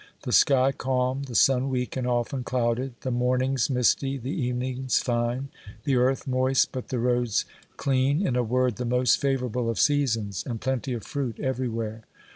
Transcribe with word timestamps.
The 0.23 0.31
sky 0.31 0.71
calm, 0.71 1.25
the 1.27 1.35
sun 1.35 1.69
weak 1.69 1.95
and 1.95 2.07
often 2.07 2.43
clouded, 2.43 2.95
the 3.01 3.11
mornings 3.11 3.69
misty, 3.69 4.17
the 4.17 4.31
evenings 4.31 4.97
fine, 4.97 5.49
the 5.83 5.95
earth 5.95 6.25
moist 6.25 6.71
but 6.71 6.87
the 6.87 6.97
roads 6.97 7.45
clean; 7.77 8.25
in 8.25 8.35
a 8.35 8.41
word, 8.41 8.77
the 8.77 8.83
most 8.85 9.17
favourable 9.21 9.69
of 9.69 9.77
seasons, 9.77 10.43
and 10.43 10.59
plenty 10.59 10.93
of 10.93 11.03
fruit 11.03 11.39
everywhere. 11.39 12.01